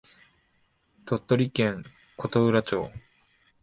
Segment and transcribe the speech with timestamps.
[1.05, 1.83] 鳥取県
[2.17, 2.81] 琴浦町